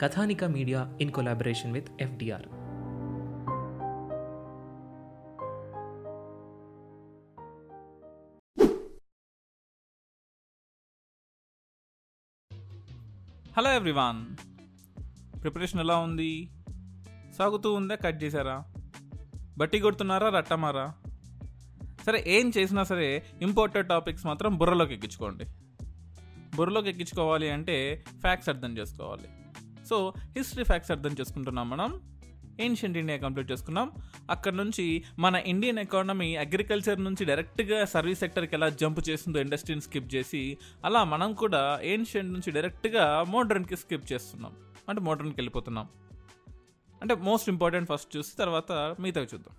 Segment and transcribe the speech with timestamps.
[0.00, 2.46] Kathanika media in collaboration with FDR.
[13.56, 14.36] Hello everyone
[15.40, 16.50] preparation ఎలా ఉంది?
[17.38, 17.94] సాగుతూ ఉందా?
[17.94, 18.64] కట్ చేశారా?
[19.58, 20.28] బట్టి కొడుతున్నారా?
[20.28, 20.94] రట్టమారా
[22.06, 25.44] సరే ఏం చేసినా సరే ఇంపార్టెంట్ టాపిక్స్ మాత్రం బుర్రలోకి ఎక్కించుకోండి.
[26.56, 29.28] బుర్రలోకి ఎక్కించుకోవాలి అంటే ఫ్యాక్ట్స్ అర్థం చేసుకోవాలి.
[29.90, 32.00] సో హిస్టరీ ఫ్యాక్ట్స్ అర్థం చేసుకుంటున్నాం మనం.
[32.60, 33.92] ఏన్షియంట్ ఇండియా కంప్లీట్ చేసుకున్నాం.
[34.30, 40.14] అక్కడ నుంచి మన ఇండియన్ ఎకానమీ అగ్రికల్చర్ నుంచి డైరెక్ట్గా సర్వీస్ సెక్టర్కి ఎలా జంప్ చేస్తుందో ఇండస్ట్రీని స్కిప్
[40.14, 44.56] చేసి అలా మనం కూడా ఏన్షియంట్ నుంచి డైరెక్ట్గా మోడర్న్కి స్కిప్ చేస్తున్నాం.
[44.88, 45.88] అంటే మోడర్న్కి వెళ్ళిపోతున్నాం.
[47.02, 49.56] అంటే మోస్ట్ ఇంపార్టెంట్ ఫస్ట్ చూసి తర్వాత మిగతావి చూద్దాం.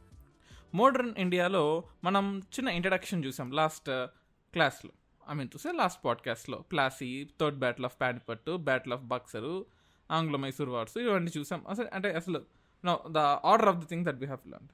[0.75, 3.85] మోడర్న్ ఇండియాలో మనం చిన్న ఇంట్రడక్షన్ చూసాం లాస్ట్
[4.53, 4.91] క్లాస్లో
[5.31, 9.65] ఐ మీన్ చూసే లాస్ట్ పాడ్కాస్ట్లో Plassey third battle of Panipat battle of Buxar
[10.12, 11.67] ఆంగ్ల మైసూర్ వార్స్ ఇవన్నీ చూసాం.
[11.70, 12.45] అసలు అంటే అసలు
[12.86, 14.67] know the order of the thing that we have learn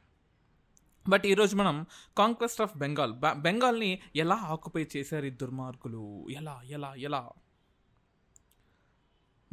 [1.10, 1.86] but ఈరోజు మనం
[2.18, 6.28] కాంక్వెస్ట్ ఆఫ్ బెంగాల్ బెంగాల్ని ఎలా ఆక్యుపై చేశారు ఈ దుర్మార్గులు?
[6.32, 7.30] ఎలా ఎలా ఎలా?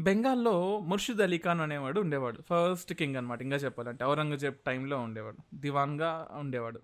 [0.01, 2.41] బెంగాల్లో ముర్షిద్ అలీ ఖాన్ అనేవాడు ఉండేవాడు.
[2.41, 4.05] ఫస్ట్ కింగ్ అనమాట ఇంకా చెప్పాలంటే.
[4.05, 5.37] ఔరంగజేబ్ టైంలో ఉండేవాడు.
[5.55, 6.81] దివాన్గా ఉండేవాడు.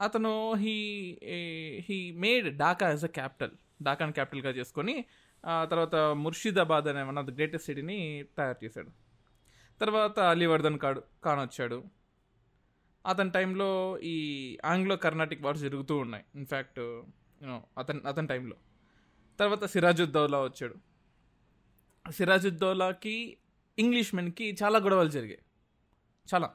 [0.00, 0.74] అతను he
[1.88, 3.50] he made Dhaka as a capital.
[3.82, 5.04] ఢాకాని క్యాపిటల్గా చేసుకొని
[5.44, 8.90] తర్వాత ముర్షిదాబాద్ అనే వన్ ఆఫ్ ద గ్రేటెస్ట్ సిటీని తయారు చేశాడు.
[9.80, 11.84] తర్వాత అలీవర్ధన్ కాడు ఖాన్ వచ్చాడు.
[13.06, 14.16] అతని టైంలో ఈ
[14.64, 16.24] ఆంగ్లో కర్ణాటిక్ వార్స్ జరుగుతూ ఉన్నాయి.
[16.34, 18.56] ఇన్ఫ్యాక్ట్ యూనో అతని అతని టైంలో
[19.38, 20.74] తర్వాత సిరాజుద్దౌలా వచ్చాడు.
[22.10, 23.36] సిరాజుద్దౌలాకి
[23.78, 25.42] ఇంగ్లీష్ మెన్కి చాలా గొడవలు జరిగాయి.
[26.34, 26.50] చాలా.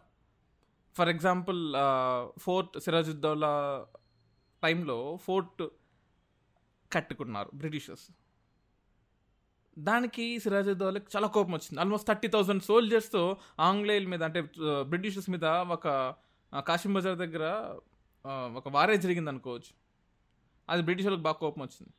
[0.97, 1.61] ఫర్ ఎగ్జాంపుల్
[2.39, 3.85] ఫోర్ట్ సిరాజుద్దౌలా
[4.63, 5.67] టైంలో ఫోర్ట్
[6.91, 8.07] కట్టుకున్నారు బ్రిటిషర్స్.
[9.77, 11.79] దానికి సిరాజుద్దౌలాకి చాలా కోపం వచ్చింది.
[11.81, 13.21] ఆల్మోస్ట్ థర్టీ థౌజండ్ సోల్జర్స్తో
[13.59, 14.41] ఆంగ్లేయుల మీద అంటే
[14.91, 15.45] బ్రిటిషర్స్ మీద
[15.75, 15.87] ఒక
[16.67, 17.45] కాశీం బజార్ దగ్గర
[18.59, 19.71] ఒక వారే జరిగింది అనుకోవచ్చు.
[20.69, 21.93] అది బ్రిటిష్ వాళ్ళకి బాగా కోపం వచ్చింది.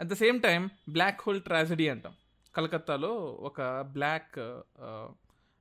[0.00, 2.14] At the same time black hole tragedy అంటాం.
[2.54, 3.12] కలకత్తాలో
[3.48, 4.38] ఒక బ్లాక్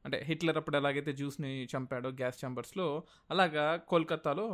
[0.05, 2.87] అంటే హిట్లర్ అప్పుడు ఎలాగైతే జ్యూస్ని చంపాడో గ్యాస్ ఛాంబర్స్లో
[3.31, 4.47] అలాగా కోల్కత్తాలో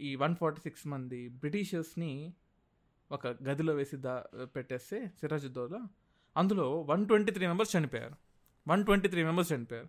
[0.00, 2.12] ఈ వన్ ఫార్టీ సిక్స్ మంది బ్రిటిషర్స్ని
[3.10, 4.14] ఒక గదిలో వేసి దా
[4.56, 5.80] పెట్టేస్తే సిరాజుద్దోలో
[6.36, 8.16] అందులో వన్ ట్వంటీ త్రీ మెంబర్స్ చనిపోయారు.
[8.66, 9.88] వన్ ట్వంటీ త్రీ మెంబర్స్ చనిపోయారు.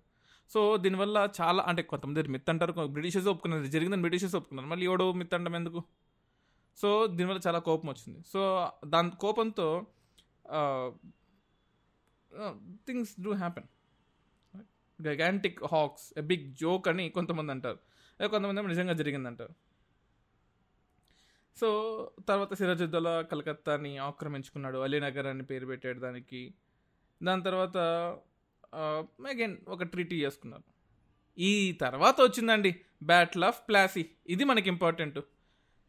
[0.52, 5.34] సో దీనివల్ల చాలా అంటే కొంతమంది మిత్ అంటారు బ్రిటిషర్స్ ఒప్పుకున్నారు జరిగిందని బ్రిటిషర్స్ ఒప్పుకున్నారు మళ్ళీ ఎవడో మిత్
[5.34, 5.82] అంటాం ఎందుకు?
[6.78, 8.20] సో దీనివల్ల చాలా కోపం వచ్చింది.
[8.34, 8.42] సో
[8.86, 9.68] దాని కోపంతో
[12.88, 13.68] things do happen.
[15.00, 17.80] Gigantic hoax a big joke అని కొంతమంది అంటారు.
[18.20, 19.54] కొంతమంది నిజంగా జరిగిందంటారు.
[21.60, 21.68] సో
[22.28, 24.78] తర్వాత సిరాజుద్దౌలా కలకత్తాని ఆక్రమించుకున్నాడు.
[24.78, 26.54] అలీనగర్ అని పేరు పెట్టాడు దానికి.
[27.24, 27.78] దాని తర్వాత
[28.76, 30.64] అగైన్ ఒక ట్రీటీ చేసుకున్నారు.
[31.40, 32.72] ఈ తర్వాత వచ్చిందండి
[33.04, 34.06] బ్యాటిల్ ఆఫ్ ప్లాసీ.
[34.28, 35.20] ఇది మనకి ఇంపార్టెంట్.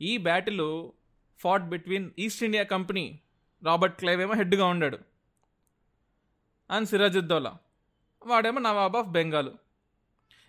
[0.00, 0.90] ఈ battle
[1.38, 3.20] fought between East India Company
[3.62, 4.98] Robert Clive ఏమో హెడ్గా ఉన్నాడు
[6.70, 7.58] అండ్ సిరాజుద్దౌలా.
[8.26, 9.53] వాడేమో నవాబ్ ఆఫ్ బెంగాల్.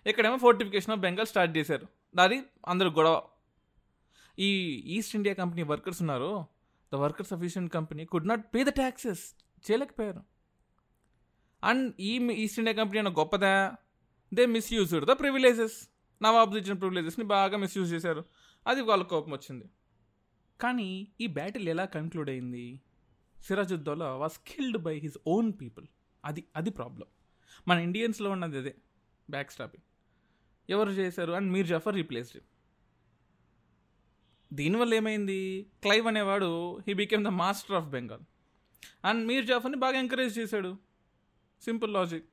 [0.06, 1.86] ఇక్కడేమో ఫోర్టిఫికేషన్ ఆఫ్ బెంగాల్ స్టార్ట్ చేశారు.
[2.14, 3.22] దాని అందరు గొడవ
[4.38, 6.46] ఈ ఈస్ట్ ఇండియా కంపెనీ వర్కర్స్ ఉన్నారు.
[6.92, 9.34] The workers of East India Company could not pay the taxes
[9.70, 10.22] చేయలేకపోయారు.
[11.64, 13.74] అండ్ ఈ ఈస్ట్ ఇండియా కంపెనీ అన్న గొప్పదా?
[14.34, 15.88] దే మిస్యూజ్డ్ ద ప్రివిలేజెస్
[16.22, 18.24] నవాబ్ ఇచ్చిన ప్రివిలేజెస్ని బాగా మిస్యూజ్ చేశారు.
[18.66, 19.64] అది వాళ్ళ కోపం వచ్చింది.
[20.60, 22.80] కానీ ఈ బ్యాటిల్ ఎలా కన్క్లూడ్ అయింది?
[23.42, 25.86] Sirajuddaula was killed by his own people
[26.24, 27.06] అది అది ప్రాబ్లం
[27.68, 28.74] మన ఇండియన్స్లో ఉన్నది అదే.
[29.30, 29.84] బ్యాక్ స్టాపింగ్
[30.70, 31.32] ఎవరు చేశారు?
[31.32, 32.42] అండ్ మీర్ జఫర్ రీప్లేస్డ్
[34.58, 35.38] దీనివల్ల ఏమైంది
[35.82, 36.50] క్లైవ్ అనేవాడు
[36.86, 38.24] he became the master of Bengal
[39.04, 40.70] and Mir జాఫర్ని బాగా ఎంకరేజ్ చేశాడు.
[41.62, 42.26] సింపుల్ లాజిక్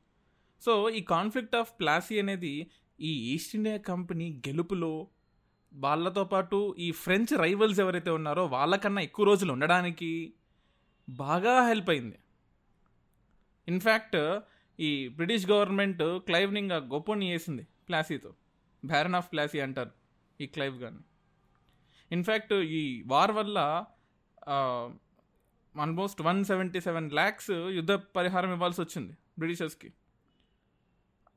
[0.62, 2.54] సో ఈ కాన్ఫ్లిక్ట్ ఆఫ్ ప్లాసీ అనేది
[3.00, 4.92] ఈ ఈస్ట్ ఇండియా కంపెనీ గెలుపులో
[5.74, 10.12] వాళ్ళతో పాటు ఈ ఫ్రెంచ్ రైవల్స్ ఎవరైతే ఉన్నారో వాళ్ళకన్నా ఎక్కువ రోజులు ఉండడానికి
[11.10, 12.18] బాగా హెల్ప్ అయింది.
[13.68, 14.18] ఇన్ఫ్యాక్ట్
[14.80, 18.32] ఈ బ్రిటిష్ గవర్నమెంట్ క్లైవ్ని ఇంకా గొప్పని చేసింది ప్లాసీతో
[18.84, 19.94] బ్యారన్ ఆఫ్ ప్లాసీ అంటారు
[20.40, 21.02] ఈ క్లైవ్ కానీ
[22.16, 22.82] ఇన్ఫ్యాక్ట్ ఈ
[23.12, 23.58] వార్ వల్ల
[25.76, 29.90] almost one seventy seven lakhs యుద్ధ పరిహారం ఇవ్వాల్సి వచ్చింది బ్రిటిషర్స్కి.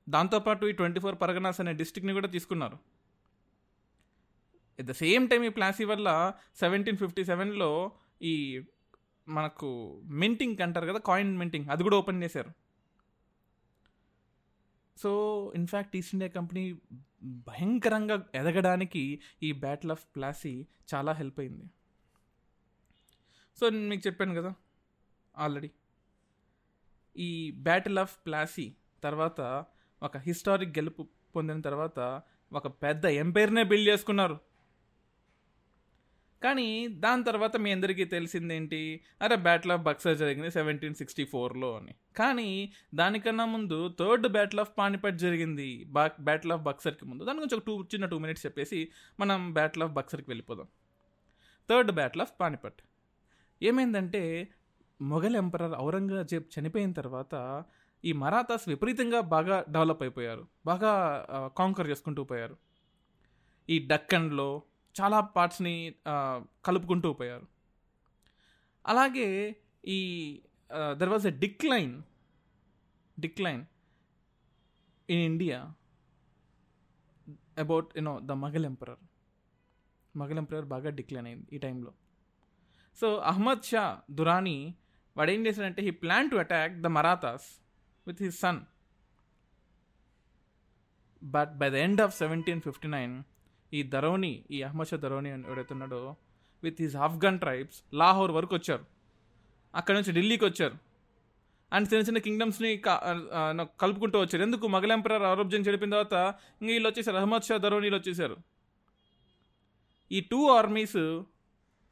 [0.06, 2.78] దాంతోపాటు ఈ ట్వంటీ ఫోర్ పరగనాస్ అనే డిస్టిక్ని కూడా తీసుకున్నారు.
[4.78, 6.08] ఎట్ ద సేమ్ టైం ఈ ప్లాసీ వల్ల
[6.56, 7.70] సెవెంటీన్ ఫిఫ్టీ సెవెన్లో
[8.22, 8.34] ఈ
[9.28, 9.68] మనకు
[10.22, 12.50] మింటింగ్ అంటారు కదా కాయిన్ మింటింగ్ అది కూడా ఓపెన్ చేశారు.
[14.96, 15.10] So
[15.54, 16.64] in fact East India Company
[17.24, 21.64] భయంకరంగా ఎదగడానికి ఈ బ్యాటిల్ ఆఫ్ ప్లాసీ చాలా హెల్ప్ అయింది.
[23.60, 24.54] సో నేను మీకు చెప్పాను కదా
[25.38, 25.70] ఆల్రెడీ
[27.16, 29.64] ఈ బ్యాటిల్ ఆఫ్ ప్లాసీ తర్వాత
[30.02, 32.22] ఒక హిస్టారిక్ గెలుపు పొందిన తర్వాత
[32.52, 34.53] ఒక పెద్ద ఎంపైర్నే బిల్డ్ చేసుకున్నారు.
[36.44, 39.00] కానీ దాని తర్వాత మీ అందరికీ తెలిసిందేంటి?
[39.22, 41.94] అరే బ్యాటిల్ ఆఫ్ బక్సర్ జరిగింది సెవెంటీన్ సిక్స్టీ ఫోర్లో అని.
[42.16, 45.84] కానీ దానికన్నా ముందు థర్డ్ బ్యాటిల్ ఆఫ్ పానిపట్ జరిగింది.
[45.88, 47.24] బా బ్యాటిల్ ఆఫ్ బక్సర్కి ముందు.
[47.24, 48.88] దాని గురించి ఒక టూ చిన్న టూ మినిట్స్ చెప్పేసి
[49.20, 50.66] మనం బ్యాటిల్ ఆఫ్ బక్సర్కి వెళ్ళిపోదాం.
[51.70, 52.82] థర్డ్ బ్యాటిల్ ఆఫ్ పానిపట్
[53.62, 54.48] ఏమైందంటే
[55.00, 57.64] మొఘల్ ఎంపరర్ ఔరంగజేబ్ చనిపోయిన తర్వాత
[58.04, 60.46] ఈ మరాఠాస్ విపరీతంగా బాగా డెవలప్ అయిపోయారు.
[60.66, 60.92] బాగా
[61.58, 62.56] కాంకర్ చేసుకుంటూ పోయారు.
[63.70, 64.62] ఈ డక్కన్లో
[64.96, 65.74] చాలా పార్ట్స్ని
[66.66, 67.46] కలుపుకుంటూ పోయారు.
[68.84, 69.28] అలాగే
[69.88, 70.00] ఈ
[71.00, 71.94] there was a decline
[73.16, 73.62] decline
[75.08, 75.58] in India
[77.58, 79.02] about you know the Mughal emperor
[80.14, 81.92] Mughal emperor బాగా డిక్లైన్ అయింది ఈ టైంలో
[82.98, 84.56] సో అహ్మద్ షా దురానీ
[85.16, 87.46] వాడు ఏం చేశాడంటే he plan to attack the Marathas
[88.06, 88.60] with his son
[91.22, 93.14] but by the end of seventeen fifty nine
[93.74, 96.16] ఈ దరోని ఈ Ahmad Shah Durrani ఎవడైతున్నాడో
[96.64, 98.84] with his Afghan tribes Lahore వరకు వచ్చారు.
[99.74, 100.74] అక్కడ నుంచి ఢిల్లీకి వచ్చారు.
[101.72, 102.82] అండ్ చిన్న చిన్న కింగ్డమ్స్ని
[103.80, 104.42] కలుపుకుంటూ వచ్చారు.
[104.42, 104.66] ఎందుకు?
[104.66, 107.16] మొఘల్ ఎంపరర్ ఔరబ్జంగ్ చెడిపిన తర్వాత ఇంక వీళ్ళు వచ్చేసారు.
[107.16, 108.36] అహ్మద్ షా దరోనీలు వచ్చేసారు.
[110.12, 111.22] ఈ టూ ఆర్మీస్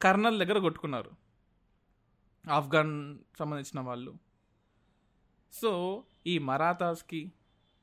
[0.01, 1.11] కర్నల్ దగ్గర కొట్టుకున్నారు.
[2.51, 4.13] ఆఫ్ఘన్ సంబంధించిన వాళ్ళు.
[5.53, 7.31] సో ఈ మరాఠాస్కి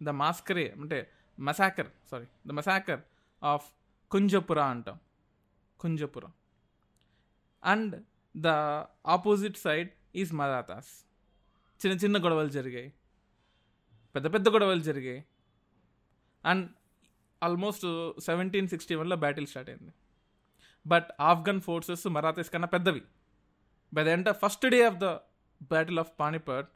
[0.02, 1.10] ద మాస్కరే అంటే
[1.40, 3.00] massacre sorry the massacre
[3.42, 3.66] of
[4.10, 5.00] Kunjpura అంటాం.
[5.80, 6.22] Kunjpura.
[7.64, 8.04] And
[8.36, 8.46] the
[9.06, 11.06] opposite side is Marathas
[11.86, 12.92] చిన్న చిన్న గొడవలు జరిగాయి.
[14.14, 15.24] పెద్ద పెద్ద గొడవలు జరిగాయి.
[16.44, 16.70] అండ్
[17.42, 19.92] ఆల్మోస్ట్ సెవెంటీన్ సిక్స్టీ వన్లో బ్యాటిల్ స్టార్ట్ అయింది.
[20.86, 23.02] బట్ ఆఫ్ఘన్ ఫోర్సెస్ మరాతీస్ కన్నా పెద్దవి.
[23.94, 25.04] By the end of first day of the
[25.62, 26.68] battle of Panipat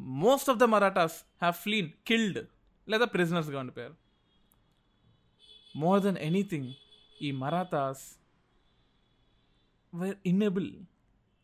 [0.00, 2.46] most of the Marathas have fled killed
[2.88, 4.05] లేదా ప్రిజనర్స్గా ఉండిపోయారు.
[5.76, 6.72] మోర్ దెన్ ఎనీథింగ్
[7.22, 8.04] ఈ Marathas
[9.94, 10.84] were unable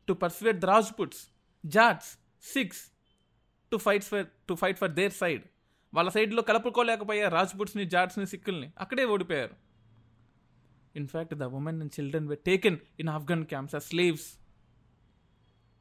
[0.08, 1.30] to persuade the Rajputs
[1.66, 2.92] Jats Sikhs
[3.72, 5.44] to fight for to fight for their side
[5.94, 9.56] వాళ్ళ సైడ్లో కలుపుకోలేకపోయారు రాజ్పుట్స్ని జాట్స్ని సిక్కుల్ని అక్కడే ఓడిపోయారు.
[10.96, 14.38] In fact the women and children were taken in Afghan camps as slaves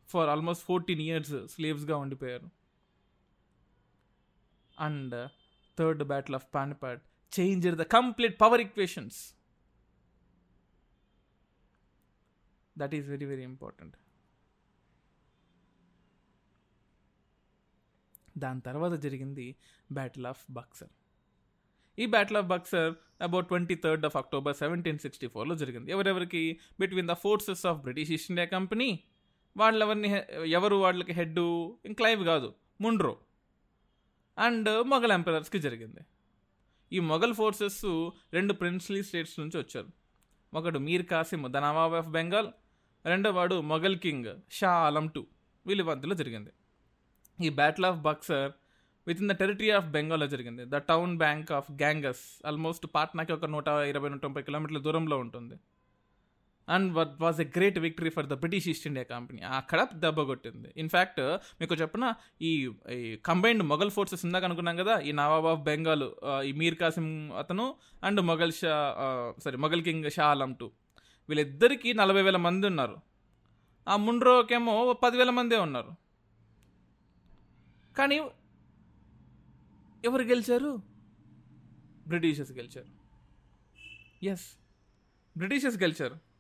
[0.10, 2.50] for almost fourteen years స్లేవ్స్గా ఉండిపోయారు.
[4.80, 5.30] And
[5.78, 7.04] third battle of Panipat
[7.40, 9.20] change the complete power equations
[12.78, 13.96] that is very very important
[18.38, 19.48] దాని తర్వాత జరిగింది
[19.92, 20.92] battle of Buxar
[21.98, 25.92] ఈ battle of Buxar about twenty third of October seventeen sixty ఫోర్లో జరిగింది.
[25.92, 26.60] ఎవరెవరికి?
[26.80, 28.90] Between the forces of British East India Company
[29.58, 30.10] వాళ్ళెవరిని
[30.52, 31.40] ఎవరు వాళ్ళకి head
[32.00, 33.14] Clive కాదు ముండ్రో
[34.38, 36.02] అండ్ మొఘల్ ఎంపరర్స్కి జరిగింది.
[36.94, 37.82] ఈ మొఘల్ ఫోర్సెస్
[38.34, 39.90] రెండు ప్రిన్స్లీ స్టేట్స్ నుంచి వచ్చారు.
[40.54, 42.50] ఒకడు మీర్ కాసిమ్ ద నవాబ్ ఆఫ్ బెంగాల్
[43.06, 45.22] రెండో వాడు మొఘల్ కింగ్ షా ఆలం టూ
[45.68, 46.52] వీళ్ళ మధ్యలో జరిగింది.
[47.40, 48.52] ఈ battle of Buxar
[49.08, 50.66] with in the territory of బెంగాల్లో జరిగింది.
[50.66, 55.56] The town bank of Ganges almost పాట్నాకి ఒక నూట ఇరవై నూట ముప్పై కిలోమీటర్ల దూరంలో ఉంటుంది.
[56.70, 60.74] And what was a great victory for the British East India Company అక్కడ దెబ్బ కొట్టింది.
[60.78, 61.22] ఇన్ఫ్యాక్ట్
[61.62, 66.06] మీకు చెప్పిన ఈ కంబైన్డ్ మొఘల్ ఫోర్సెస్ ఇందాక అనుకున్నాం కదా ఈ నవాబ్ ఆఫ్ బెంగాల్
[66.44, 68.76] ఈ మీర్ కాసిం అతను and Mughal Shah
[69.44, 70.72] sorry Mughal king Shah Alam two
[71.30, 72.96] వీళ్ళిద్దరికీ నలభై వేల మంది ఉన్నారు.
[73.88, 75.92] ఆ ముండ్రోకేమో పదివేల మందే ఉన్నారు.
[77.98, 78.18] కానీ
[80.06, 80.82] ఎవరు గెలిచారు?
[82.08, 82.92] బ్రిటిషర్స్ గెలిచారు.
[84.26, 84.48] ఎస్
[85.38, 86.31] బ్రిటిషర్స్ గెలిచారు.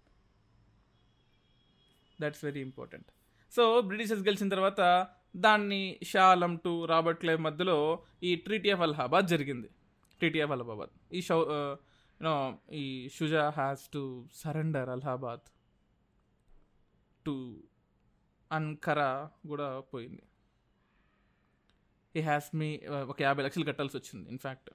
[2.24, 3.10] That's very important
[3.54, 4.82] so Britishers గెలిచిన తర్వాత
[5.46, 7.78] దాన్ని Shah Alam to Robert Clive మధ్యలో
[8.30, 9.70] ఈ ట్రీటీ ఆఫ్ అలహాబాద్ జరిగింది.
[10.20, 10.92] Treaty of Allahabad.
[11.18, 11.38] ఈ షౌ
[12.20, 12.34] యూనో
[12.82, 12.86] ఈ
[13.16, 14.02] Shuja has to
[14.42, 15.46] surrender Allahabad
[17.26, 17.36] to
[18.52, 19.12] అన్కరా
[19.52, 20.24] కూడా పోయింది.
[22.16, 22.70] ఈ హ్యాస్ మీ
[23.12, 24.70] ఒక యాభై లక్షలు కట్టాల్సి వచ్చింది ఇన్ఫ్యాక్ట్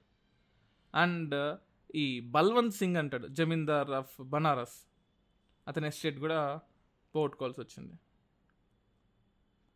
[0.93, 1.35] అండ్
[2.03, 4.77] ఈ బల్వంత్ సింగ్ అంటాడు జమీందార్ ఆఫ్ బనారస్.
[5.67, 6.39] అతని ఎస్టేట్ కూడా
[7.15, 7.95] పోగొట్టుకోవాల్సి వచ్చింది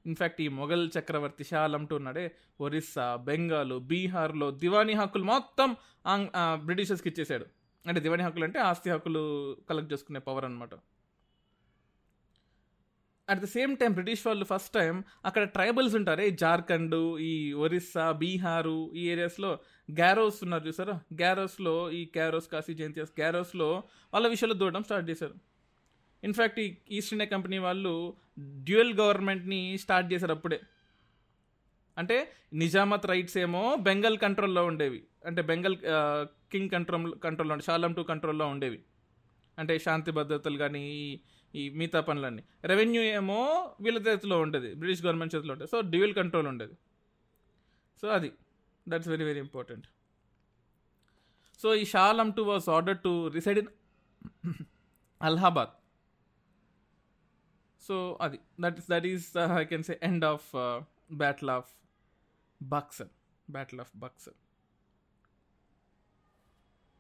[0.06, 6.32] ఇన్ఫ్యాక్ట్ ఈ మొఘల్ చక్రవర్తి షాల్ ఆలం అంటూ ఉన్నాడే ఒరిస్సా బెంగాల్ బీహార్లో దివానీ హక్కులు మొత్తం ఆంగ్-
[6.56, 7.46] బ్రిటిషర్స్కి ఇచ్చేసాడు.
[7.86, 9.22] అంటే దివానీ హక్కులు అంటే ఆస్తి హక్కులు
[9.70, 10.74] కలెక్ట్ చేసుకునే పవర్ అనమాట
[13.30, 18.12] at the same time British వాళ్ళు ఫస్ట్ టైం అక్కడ ట్రైబల్స్ ఉంటారే ఈ జార్ఖండ్ ఈ ఒరిస్సా
[18.12, 19.60] బీహారు ఈ ఏరియాస్లో
[19.92, 20.94] గ్యారోస్ ఉన్నారు చూసారా?
[21.14, 23.84] గ్యారోస్లో ఈ గ్యారోస్ కాశీ జయంతియాస్ గ్యారోస్లో
[24.14, 25.51] వాళ్ళ విషయాలు దూడడం స్టార్ట్ చేశారు.
[26.24, 30.62] ఇన్ఫ్యాక్ట్ ఈ ఈస్ట్ ఇండియా కంపెనీ వాళ్ళు డ్యూయల్ గవర్నమెంట్ని స్టార్ట్ చేశారు అప్పుడే.
[31.98, 35.04] అంటే నిజామత్ రైట్స్ ఏమో బెంగాల్ కంట్రోల్లో ఉండేవి.
[35.26, 35.78] అంటే బెంగాల్
[36.52, 38.84] కింగ్ కంట్రోల్ కంట్రోల్లో ఉండే షాలం టు కంట్రోల్లో ఉండేవి.
[39.60, 41.20] అంటే శాంతి భద్రతలు కానీ
[41.56, 42.44] ఈ మిగతా పనులన్నీ.
[42.64, 45.72] రెవెన్యూ ఏమో వీళ్ళ చేతిలో ఉండేది బ్రిటిష్ గవర్నమెంట్ చేతిలో ఉండేది.
[45.72, 46.74] సో డ్యూయల్ కంట్రోల్ ఉండేది.
[48.02, 48.32] సో అది.
[48.90, 49.88] That's very very important
[51.62, 53.68] so ఈ Shah Alam two was order to reside in
[55.22, 55.70] Allahabad
[57.92, 59.28] so అది that is that is
[59.62, 60.48] I can say end of
[61.24, 61.72] battle of
[62.62, 63.12] Buxar
[63.48, 64.38] battle of Buxar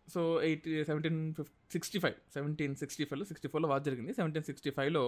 [0.07, 4.12] so eight seventeen fif sixty five seventeen sixty ఫైవ్లో sixty ఫోర్లో war జరిగింది.
[4.17, 5.03] Seventeen sixty ఫైవ్లో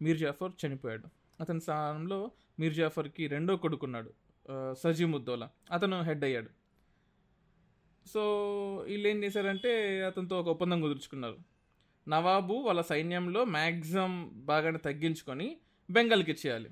[0.00, 1.08] మీర్ జాఫర్ చనిపోయాడు.
[1.42, 2.18] అతని స్థానంలో
[2.60, 4.10] మీర్ జాఫర్కి రెండో కొడుకున్నాడు
[4.52, 6.50] uh, సజీముద్దోలా అతను హెడ్ అయ్యాడు.
[8.06, 8.22] సో
[8.88, 9.72] వీళ్ళు ఏం చేశారంటే
[10.08, 11.38] అతనితో ఒక ఒప్పందం కుదుర్చుకున్నారు.
[12.08, 15.56] నవాబు వాళ్ళ సైన్యంలో మ్యాక్సిమం బాగానే తగ్గించుకొని
[15.90, 16.70] బెంగాల్కి ఇచ్చేయాలి.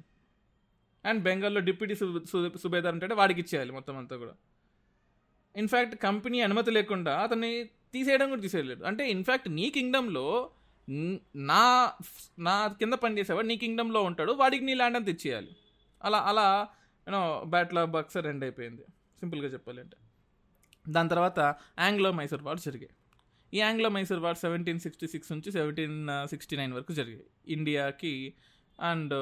[1.04, 2.20] అండ్ బెంగాల్లో డిప్యూటీ సు
[2.62, 4.34] సుబేదార్ అంటే వాడికి ఇచ్చేయాలి మొత్తం అంతా కూడా.
[5.56, 8.84] ఇన్ఫ్యాక్ట్ కంపెనీ అనుమతి లేకుండా అతన్ని తీసేయడం కూడా తీసేయలేదు.
[8.84, 10.50] అంటే ఇన్ఫ్యాక్ట్ నీ కింగ్డంలో
[11.36, 11.92] నా
[12.38, 15.56] నా కింద పనిచేసేవాడు నీ కింగ్డంలో ఉంటాడు వాడికి నీ ల్యాండ్ అంతా ఇచ్చేయాలి.
[16.04, 16.68] అలా అలా
[17.08, 18.82] you know battle of Buxar end అయిపోయింది.
[19.20, 19.96] సింపుల్గా చెప్పాలి అంటే
[20.88, 21.40] దాని తర్వాత
[21.78, 22.94] ఆంగ్లో మైసూర్ వార్ జరిగాయి.
[23.54, 27.24] ఈ Anglo Mysore war seventeen sixty six నుంచి సెవెంటీన్ సిక్స్టీ నైన్ వరకు జరిగాయి.
[27.48, 28.34] ఇండియాకి
[28.80, 29.14] అండ్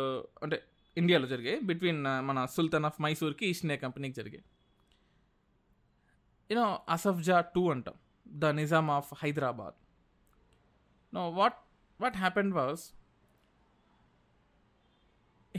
[0.42, 0.62] అంటే
[0.98, 1.60] ఇండియాలో జరిగాయి.
[1.60, 4.44] బిట్వీన్ మన సుల్తాన్ ఆఫ్ మైసూర్కి ఈస్ట్ ఇండియా కంపెనీకి జరిగాయి.
[6.50, 7.94] యూనో అసఫ్జా టూ అంటాం.
[8.28, 9.74] The Nizam of Hyderabad.
[11.14, 11.58] No what
[12.00, 12.92] what happened was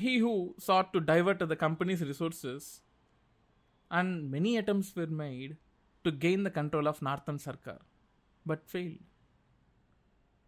[0.01, 0.29] he who
[0.67, 2.63] sought to divert the company's resources
[3.97, 5.51] and many attempts were made
[6.05, 7.75] to gain the control of northern sarkar
[8.47, 8.97] but fail.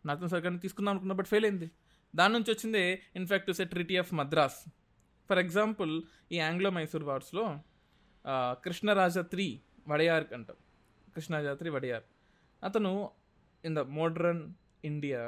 [0.06, 1.68] Northern సర్కార్ని తీసుకుందాం అనుకున్నా but fail అయింది.
[2.14, 2.84] దాని నుంచి వచ్చిందే
[3.20, 4.60] in fact set treaty of Madras
[5.30, 5.94] for example
[6.32, 7.46] ఈ Anglo Mysore వార్స్లో
[8.66, 9.48] Krishnaraja three
[9.88, 10.58] Wadiyar అంటాం.
[11.16, 12.06] Krishnaraja three Wadiyar
[12.64, 12.94] అతను
[13.66, 14.44] in the modern
[14.84, 15.22] India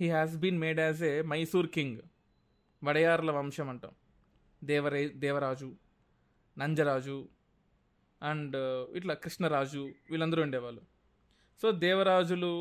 [0.00, 2.00] he has been made as a Mysore king
[2.84, 3.92] వడయార్ల వంశం అంటాం.
[4.64, 5.68] దేవరే దేవరాజు
[6.58, 7.18] నంజరాజు
[8.22, 8.56] అండ్
[8.98, 10.82] ఇట్లా కృష్ణరాజు వీళ్ళందరూ ఉండేవాళ్ళు.
[11.62, 12.52] సో దేవరాజులు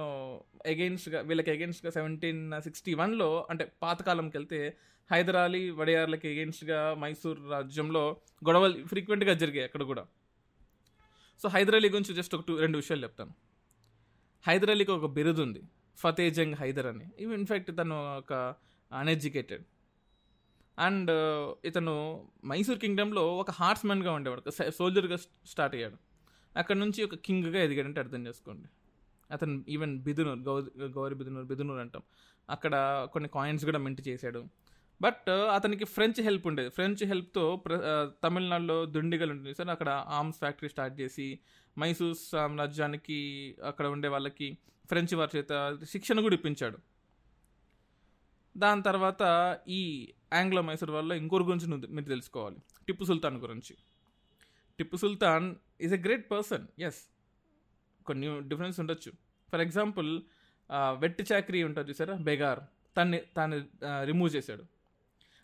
[0.00, 0.08] నో
[0.72, 4.58] అగెయిన్స్ట్గా వీళ్ళకి అగెయిన్స్ట్గా సెవెంటీన్ సిక్స్టీ వన్లో అంటే పాతకాలంకి వెళ్తే
[5.10, 8.04] హైదరాలీ వడయార్లకి అగెయిన్స్ట్గా మైసూర్ రాజ్యంలో
[8.48, 10.04] గొడవలు ఫ్రీక్వెంట్గా జరిగాయి అక్కడ కూడా.
[11.40, 13.32] సో హైదరాలీ గురించి జస్ట్ ఒక టూ రెండు విషయాలు చెప్తాను.
[14.44, 15.62] హైదరాలీకి ఒక బిరుదు ఉంది
[15.98, 17.06] ఫతే జంగ్ హైదర్ అని.
[17.38, 18.32] ఇన్ఫ్యాక్ట్ తను ఒక
[18.90, 19.64] అన్ఎడ్యుకేటెడ్
[20.78, 21.92] అండ్ uh, ఇతను
[22.50, 25.16] మైసూర్ కింగ్డమ్లో ఒక హార్ట్స్మెన్గా ఉండేవాడు సోల్జర్గా
[25.52, 25.96] స్టార్ట్ అయ్యాడు.
[26.56, 28.68] అక్కడ నుంచి ఒక కింగ్గా ఎదిగాడంటే అర్థం చేసుకోండి.
[29.30, 32.02] అతను ఈవెన్ బిదునూర్ గౌరి గౌరీ బిదునూర్ బిదునూర్ అంటాం.
[32.50, 32.74] అక్కడ
[33.12, 34.42] కొన్ని కాయిన్స్ కూడా మింట్ చేశాడు.
[35.02, 36.70] బట్ uh, అతనికి ఫ్రెంచ్ హెల్ప్ ఉండేది.
[36.70, 41.38] ఫ్రెంచ్ హెల్ప్తో ప్ర uh, తమిళనాడులో దుండిగలు ఉంటుంది సార్ అక్కడ ఆర్మ్స్ ఫ్యాక్టరీ స్టార్ట్ చేసి
[41.78, 43.18] మైసూర్ సామ్రాజ్యానికి
[43.64, 44.58] అక్కడ ఉండే వాళ్ళకి
[44.88, 46.78] ఫ్రెంచ్ వారి చేత శిక్షణ కూడా ఇప్పించాడు.
[48.56, 49.22] దాని తర్వాత
[49.68, 52.56] ఈ ఆంగ్లో మైసూర్ వల్ల ఇంకోరి గురించి మీరు తెలుసుకోవాలి.
[52.86, 53.76] టిప్పు సుల్తాన్ గురించి.
[54.78, 57.00] Tipu Sultan is a great person yes
[58.06, 59.10] కొన్ని డిఫరెన్స్ ఉండొచ్చు.
[59.50, 60.10] ఫర్ ఎగ్జాంపుల్
[61.02, 62.14] వెట్టి చాకరీ ఉంటుంది చూసారా?
[62.28, 62.60] బెగార్.
[62.96, 63.56] తన్ని తాను
[64.10, 64.64] రిమూవ్ చేశాడు.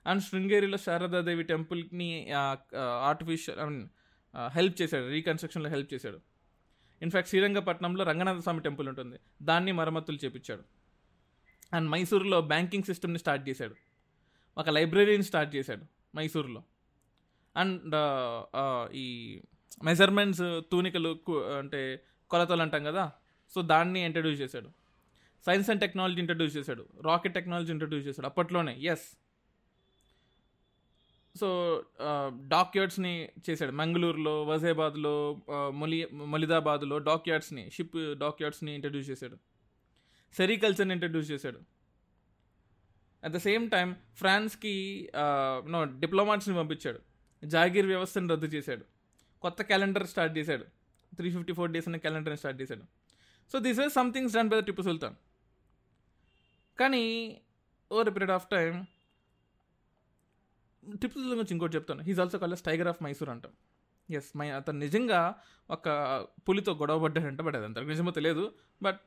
[0.07, 2.09] అండ్ శృంగేరిలో శారదాదేవి టెంపుల్ని
[3.11, 3.83] ఆర్టిఫిషియల్ ఐ మీన్
[4.55, 5.07] హెల్ప్ చేశాడు.
[5.17, 6.19] రీకన్స్ట్రక్షన్లో హెల్ప్ చేశాడు.
[7.03, 9.17] ఇన్ఫ్యాక్ట్ శ్రీరంగపట్నంలో రంగనాథ స్వామి టెంపుల్ ఉంటుంది.
[9.43, 10.65] దాన్ని మరమ్మతులు చేపించాడు.
[11.77, 13.77] అండ్ మైసూరులో బ్యాంకింగ్ సిస్టమ్ని స్టార్ట్ చేశాడు.
[14.59, 15.85] ఒక లైబ్రరీని స్టార్ట్ చేశాడు
[16.17, 16.62] మైసూరులో.
[17.57, 17.95] అండ్
[18.95, 19.07] ఈ
[19.88, 21.11] మెజర్మెంట్స్ తూనికలు
[21.59, 21.81] అంటే
[22.31, 23.05] కొలతలు అంటాం కదా.
[23.55, 24.69] సో దాన్ని ఇంట్రడ్యూస్ చేశాడు.
[25.47, 26.83] సైన్స్ అండ్ టెక్నాలజీ ఇంట్రడ్యూస్ చేశాడు.
[27.09, 28.26] రాకెట్ టెక్నాలజీ ఇంట్రడ్యూస్ చేశాడు.
[28.26, 29.07] అప్పట్లోనే ఎస్
[31.41, 31.49] సో
[32.52, 33.12] డాక్ యార్డ్స్ని
[33.49, 33.73] చేశాడు.
[33.81, 35.14] మంగళూరులో వజేబాద్లో
[35.81, 35.99] మొలి
[36.33, 39.37] మొలిదాబాద్లో డాక్ యార్డ్స్ని షిప్ డాక్ యార్డ్స్ని ఇంట్రడ్యూస్ చేశాడు.
[40.37, 41.61] సెరికల్చర్ని ఇంట్రడ్యూస్ చేశాడు.
[43.25, 43.88] అట్ ద సేమ్ టైం
[44.21, 44.75] ఫ్రాన్స్కి
[45.73, 47.00] నో డిప్లొమాట్స్ని పంపించాడు.
[47.43, 48.85] జాగీర్ వ్యవస్థను రద్దు చేశాడు.
[49.45, 50.65] కొత్త క్యాలెండర్ స్టార్ట్ చేశాడు.
[51.19, 52.85] త్రీ ఫిఫ్టీ ఫోర్ డేస్ అనే క్యాలెండర్ని స్టార్ట్ చేశాడు.
[53.53, 55.17] So this was somethings done by the Tipu Sultan
[56.79, 57.05] కానీ
[57.91, 58.73] over period of time
[61.01, 62.03] Tipu Sultan గురించి ఇంకోటి చెప్తాను.
[62.03, 63.53] He's also call tiger of Mysore అంటాం.
[64.19, 65.21] ఎస్ మై అతను నిజంగా
[65.71, 65.89] ఒక
[66.49, 68.45] పులితో గొడవ పడ్డాడంట బట్ అది అంత నిజమో తెలియదు.
[68.83, 69.03] But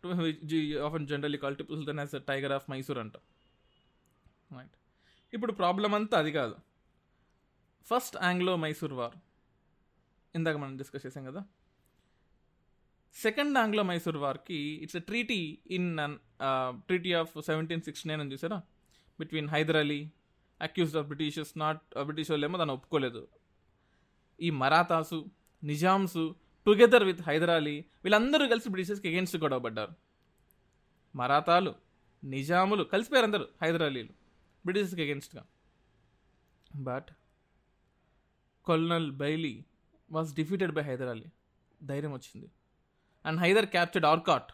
[0.87, 3.23] often generally call Tipu Sultan as tiger of Mysore అంటాం.
[4.57, 4.75] రైట్
[5.33, 6.55] ఇప్పుడు ప్రాబ్లం అంతా అది కాదు.
[7.87, 9.17] ఫస్ట్ ఆంగ్లో మైసూర్ వార్
[10.35, 11.41] ఇందాక మనం డిస్కస్ చేసాం కదా.
[13.15, 15.41] Second Anglo Mysore వార్కి it's a treaty
[15.77, 15.89] in
[16.87, 18.57] treaty of seventeen sixty nine అని చూసారా?
[19.19, 19.99] Between Hyder Ali
[20.61, 23.21] accused of Britishers not British వాళ్ళు ఏమో దాన్ని ఒప్పుకోలేదు.
[24.39, 25.19] ఈ మరాతాసు
[25.63, 26.23] నిజామ్సు
[26.67, 29.93] టుగెదర్ విత్ హైదర్ అలీ వీళ్ళందరూ కలిసి బ్రిటిషర్స్కి అగేన్స్ట్ గొడవ పడ్డారు
[31.15, 31.71] మరాతాలు
[32.23, 34.13] నిజాములు కలిసిపోయారు అందరూ హైదర్ అలీలు
[34.65, 35.43] బ్రిటిషర్స్కి అగేన్స్ట్గా
[36.87, 37.09] but
[38.67, 39.53] colonel Baillie
[40.11, 41.25] was defeated by Hyder Ali
[41.83, 42.51] ధైర్యం వచ్చింది.
[43.25, 44.51] అండ్ హైదర్ క్యాప్చర్డ్ ఆర్కాట్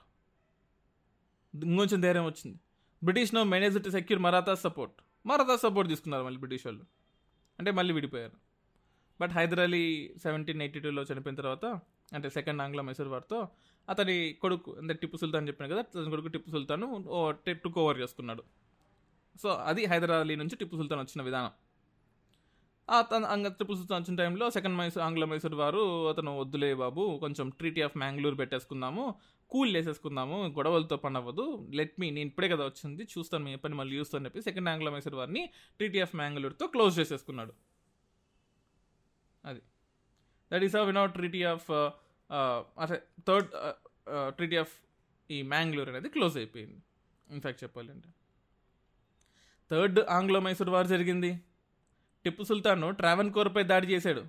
[1.65, 2.59] ఇంకొంచెం ధైర్యం వచ్చింది.
[3.03, 6.85] British no manage to secure Maratha support Maratha support తీసుకున్నారు మళ్ళీ బ్రిటిష్ వాళ్ళు.
[7.59, 8.37] అంటే మళ్ళీ విడిపోయారు.
[9.21, 11.65] But Hyder Ali seventeen eighty టూలో చనిపోయిన తర్వాత
[12.13, 13.49] అంటే సెకండ్ ఆంగ్ల మైసూర్ వార్తో
[13.89, 16.83] అతని కొడుకు అంటే టిప్పు సుల్తాన్ చెప్పాను కదా అతని కొడుకు టిప్పు సుల్తాన్
[17.63, 18.43] టుక్ ఓవర్ చేసుకున్నాడు.
[19.41, 21.51] సో అది హైదరాబాద్ నుంచి టిప్పు సుల్తాన్ వచ్చిన విధానం.
[22.91, 27.81] ఆ తన సుల్తాన్ వచ్చిన టైంలో సెకండ్ మైసూర్ ఆంగ్ల మైసూర్ వారు అతను వద్దులే బాబు కొంచెం ట్రీటీ
[27.81, 29.15] ఆఫ్ మ్యాంగ్లూర్ పెట్టేసుకుందాము
[29.49, 33.95] కూల్ వేసేసుకుందాము గొడవలతో పని అవ్వదు లెట్ మీ నేను ఇప్పుడే కదా వచ్చింది చూస్తాను మీ పని మళ్ళీ
[33.97, 35.45] చూస్తాను చెప్పి సెకండ్ ఆంగ్ల మైసూర్ వారిని
[35.77, 37.53] ట్రీటీ ఆఫ్ మ్యాంగ్లూర్తో క్లోజ్ చేసేసుకున్నాడు.
[39.45, 39.61] అది.
[40.51, 41.71] దట్ ఈస్ వినౌట్ ట్రీటీ ఆఫ్
[42.79, 43.49] అదే థర్డ్
[44.29, 44.73] ట్రీటీ ఆఫ్
[45.31, 46.81] ఈ మ్యాంగ్లూర్ అనేది క్లోజ్ అయిపోయింది.
[47.29, 48.09] ఇన్ఫ్యాక్ట్ చెప్పాలంటే.
[49.71, 51.41] థర్డ్ ఆంగ్లో మైసూర్ వారు జరిగింది.
[52.25, 54.23] టిప్పు సుల్తాన్ ట్రావెన్కోర్పై దాడి చేశాడు.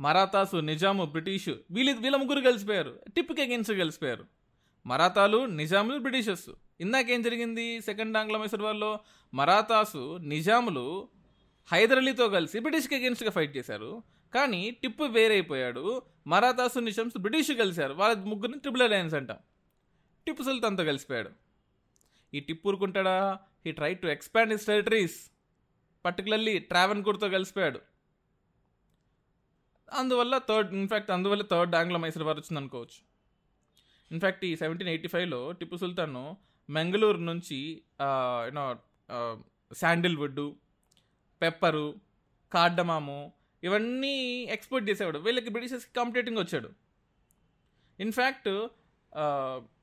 [0.00, 3.00] మరాతాసు నిజాము బ్రిటిషు వీళ్ళు వీళ్ళ ముగ్గురు కలిసిపోయారు.
[3.16, 4.24] టిప్పుకి అగేన్స్ట్ కలిసిపోయారు.
[4.86, 6.50] మరాతాలు నిజాములు బ్రిటిషర్స్.
[6.80, 8.98] ఇందాకేం జరిగింది సెకండ్ ఆంగ్ల మైసూర్ వాళ్ళు
[9.34, 11.08] మరాతాసు నిజాములు
[11.72, 14.02] హైదర్ అలీతో కలిసి బ్రిటిష్కి అగెన్స్ట్గా ఫైట్ చేశారు.
[14.34, 16.02] కానీ టిప్పు వేరైపోయాడు.
[16.26, 17.92] మరాతాసు నిజామ్స్ బ్రిటిష్ కలిశారు.
[17.92, 19.36] వాళ్ళ ముగ్గురిని ట్రిపుల్ అలయన్స్ అంటాం.
[20.26, 21.30] టిప్పు సుల్తాన్తో కలిసిపోయాడు.
[22.34, 23.38] ఈ టిప్పు ఊరుకుంటాడా?
[23.66, 25.31] He try to expand his territories.
[26.04, 27.80] Particularly ట్రావెన్కూర్తో కలిసిపోయాడు.
[29.92, 32.98] అందువల్ల థర్డ్ ఇన్ఫ్యాక్ట్ అందువల్ల థర్డ్ ఆంగ్ల మైసూర్ వారు వచ్చింది అనుకోవచ్చు.
[34.10, 36.20] ఇన్ఫ్యాక్ట్ ఈ సెవెంటీన్ ఎయిటీ ఫైవ్లో టిప్పు సుల్తాన్
[36.68, 37.58] మంగళూరు నుంచి
[38.46, 38.64] యూనో
[39.74, 40.42] శాండిల్వుడ్
[41.42, 41.86] పెప్పరు
[42.52, 43.20] కార్డమాము
[43.62, 44.14] ఇవన్నీ
[44.54, 45.18] ఎక్స్పోర్ట్ చేసేవాడు.
[45.18, 46.70] వీళ్ళకి బ్రిటిషర్స్కి కాంపిటేటింగ్ వచ్చాడు.
[48.00, 48.50] ఇన్ఫ్యాక్ట్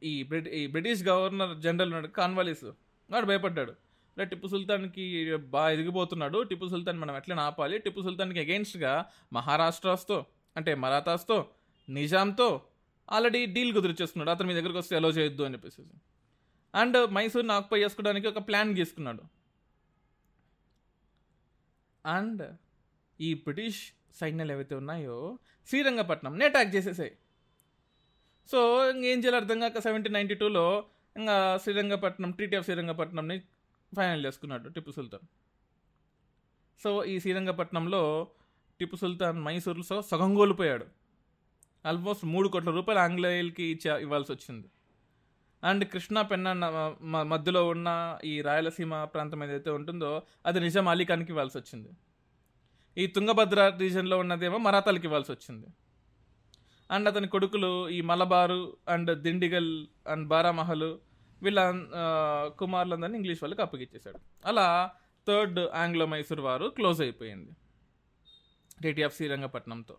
[0.03, 2.65] ఈ బ్రిటి ఈ బ్రిటిష్ గవర్నర్ జనరల్ ఉన్నాడు కాన్వాలిస్.
[3.09, 3.73] వాడు భయపడ్డాడు.
[4.19, 6.41] అంటే టిప్పు సుల్తాన్కి బాగా ఎదిగిపోతున్నాడు.
[6.41, 10.25] టిప్పు సుల్తాన్ మనం ఎట్లా ఆపాలి టిప్పు సుల్తాన్కి అగెయిన్స్ట్గా మహారాష్ట్రస్తో
[10.57, 11.49] అంటే మరాఠాస్తో
[11.89, 12.61] నిజాంతో
[13.11, 15.81] ఆల్రెడీ డీల్ కుదిరిచేసుకున్నాడు అతను మీ దగ్గరకు వస్తే అలో చేయొద్దు అని చెప్పేసి.
[16.75, 19.23] అండ్ మైసూర్ ఆక్యుపై చేసుకోవడానికి ఒక ప్లాన్ గీసుకున్నాడు.
[22.05, 22.55] అండ్
[23.21, 27.11] ఈ బ్రిటిష్ సైన్యాలు ఏవైతే ఉన్నాయో శ్రీరంగపట్నంని అటాక్ చేసేసాయి.
[28.51, 30.83] సో ఇంకేం చేయాలి అర్థం కాక సెవెంటీన్ నైంటీ టూలో
[31.17, 33.41] ఇంకా శ్రీరంగపట్నం ట్రీటీ ఆఫ్ శ్రీరంగపట్నంని
[33.95, 35.27] ఫైనల్ చేసుకున్నాడు టిప్పు సుల్తాన్.
[36.83, 38.27] సో ఈ శ్రీరంగపట్నంలో
[38.79, 40.85] టిప్పు సుల్తాన్ మైసూరులో సగం కోల్పోయాడు.
[41.85, 44.67] ఆల్మోస్ట్ మూడు కోట్ల రూపాయలు ఆంగ్లేయులకి ఇచ్చా ఇవ్వాల్సి వచ్చింది.
[45.63, 46.53] అండ్ కృష్ణా పెన్నా
[47.23, 47.89] మధ్యలో ఉన్న
[48.25, 51.89] ఈ రాయలసీమ ప్రాంతం ఏదైతే ఉంటుందో అది నిజాం అలీఖాన్కి ఇవ్వాల్సి వచ్చింది.
[52.97, 55.67] ఈ తుంగభద్ర రీజన్లో ఉన్నదేమో మరాఠాలకి ఇవ్వాల్సి వచ్చింది.
[56.91, 60.89] అండ్ అతని కొడుకులు ఈ మలబారు అండ్ దిండిగల్ అండ్ బారామహల్
[61.43, 61.59] వీళ్ళ
[62.59, 64.19] కుమారులందరినీ ఇంగ్లీష్ వాళ్ళకి అప్పగిచ్చేశాడు.
[64.45, 64.67] అలా
[65.27, 67.51] third Anglo Mysore war close అయిపోయింది.
[68.83, 69.97] టీటీఎఫ్ శ్రీరంగపట్నంతో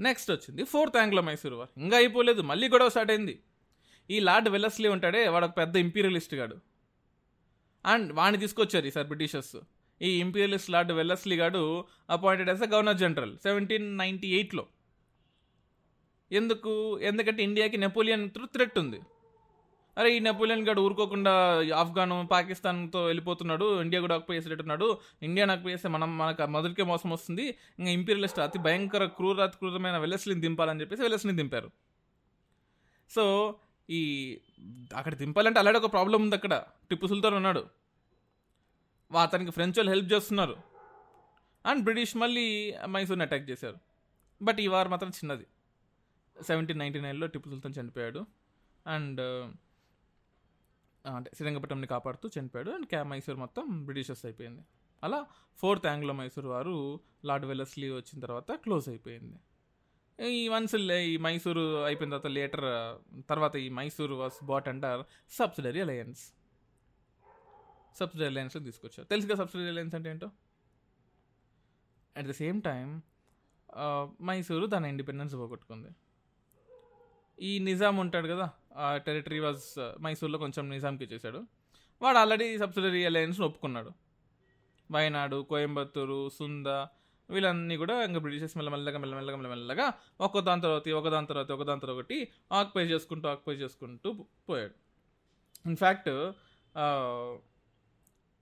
[0.00, 1.80] నెక్స్ట్ వచ్చింది ఫోర్త్ ఆంగ్లో మైసూర్ వారు.
[1.80, 3.34] ఇంకా అయిపోలేదు మళ్ళీ గొడవ స్టార్ట్ అయింది.
[4.10, 6.56] ఈ లార్డ్ వెల్లస్లీ ఉంటాడే వాడు ఒక పెద్ద ఇంపీరియలిస్ట్ గాడు.
[7.86, 9.56] అండ్ వాడిని తీసుకొచ్చారు ఈసారి బ్రిటిషర్స్.
[10.02, 11.62] ఈ ఇంపీరియలిస్ట్ లార్డ్ వెల్లస్లీ గాడు
[12.10, 14.64] appointed as a governor general seventeen ninety ఎయిట్లో.
[16.32, 16.72] ఎందుకు?
[17.00, 19.00] ఎందుకంటే ఇండియాకి నెపోలియన్ థ్రెట్ ఉంది.
[20.00, 21.32] అరే ఈ నెపోలియన్ గాడు ఊరుకోకుండా
[21.76, 24.98] ఆఫ్ఘాన్ పాకిస్తాన్తో వెళ్ళిపోతున్నాడు ఇండియా కూడా ఆక్యుపై చేసేటట్టున్నాడు.
[25.22, 27.42] ఇండియా నాకు చేస్తే మనం మనకు మొదటికే మోసం వస్తుంది.
[27.78, 31.70] ఇంకా ఇంపీరియలిస్ట్ అతి భయంకర క్రూర క్రూరమైన వెల్లస్లీని దింపాలని చెప్పేసి వెల్లస్ని దింపారు.
[33.10, 33.54] సో
[33.90, 34.38] ఈ
[34.96, 36.62] అక్కడ దింపాలంటే అలాంటి ఒక ప్రాబ్లం ఉంది అక్కడ.
[36.90, 37.66] టిప్పు సుల్తాన్ ఉన్నాడు.
[39.22, 40.56] అతనికి ఫ్రెంచ్ వాళ్ళు హెల్ప్ చేస్తున్నారు.
[41.66, 43.76] అండ్ బ్రిటిష్ మళ్ళీ మైసూర్ని అటాక్ చేశారు.
[44.42, 45.46] బట్ ఈ వార్ మాత్రం చిన్నది.
[46.42, 48.26] సెవెంటీన్ నైంటీ నైన్లో టిప్పు సుల్తాన్ చనిపోయాడు.
[48.86, 49.52] అండ్
[51.06, 52.70] అంటే శ్రీరంగపట్నంని కాపాడుతూ చనిపోయాడు.
[52.70, 54.62] అండ్ క్యా మైసూర్ మొత్తం బ్రిటిషర్స్ అయిపోయింది.
[55.02, 59.38] అలా ఫోర్త్ ఆంగ్లో మైసూర్ వారు లార్డ్ వెల్లస్లీ వచ్చిన తర్వాత క్లోజ్ అయిపోయింది.
[60.28, 62.66] ఈ వన్స్ ఈ మైసూరు అయిపోయిన తర్వాత లేటర్
[63.28, 66.32] తర్వాత ఈ Mysore was brought under subsidiary alliance.
[67.98, 69.08] Subsidiary alliance తీసుకొచ్చారు.
[69.08, 70.30] తెలుసుగా సబ్సిడరీ అలయన్స్ అంటే ఏంటో?
[72.16, 73.02] At the same time
[74.22, 75.88] Mysore తన ఇండిపెండెన్స్ పోగొట్టుకుంది.
[77.40, 79.64] ఈ నిజాం ఉంటాడు కదా ఆ టెరిటరీ వాజ్
[80.04, 81.40] మైసూర్లో కొంచెం నిజాంకి ఇచ్చేసాడు.
[82.02, 83.90] వాడు ఆల్రెడీ సబ్సిడరీ అలయన్స్ని ఒప్పుకున్నాడు.
[84.90, 86.68] వయనాడు కోయంబత్తూరు సుంద
[87.28, 89.86] వీళ్ళన్నీ కూడా ఇంకా బ్రిటిషర్స్ మెల్లమెల్లగా మెల్లమెల్లగా మెల్లమెల్లగా
[90.20, 92.16] ఒక దాని తర్వాత ఒక దాని తర్వాత ఒక దాని తర్వాత ఒకటి
[92.52, 94.10] ఆక్యుపై చేసుకుంటూ ఆక్యుపై చేసుకుంటూ
[94.48, 94.74] పోయాడు.
[95.66, 96.10] ఇన్ఫ్యాక్ట్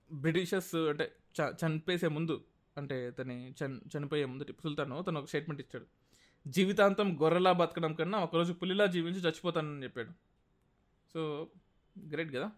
[0.09, 1.05] బ్రిటిషర్స్ అంటే
[1.37, 2.35] చ చనిపోసే ముందు
[2.77, 5.87] అంటే తని చని చనిపోయే ముందు టిప్పు సుల్తాను తను ఒక స్టేట్మెంట్ ఇచ్చాడు.
[6.49, 10.11] జీవితాంతం గొర్రెలా బతకడం కన్నా ఒకరోజు పులిలా జీవించి చచ్చిపోతానని చెప్పాడు.
[11.13, 11.47] సో
[12.09, 12.51] గ్రేట్ కదా?